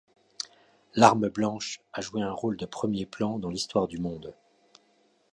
[0.95, 4.33] L’arme blanche a joué un rôle de premier plan dans l’histoire du monde.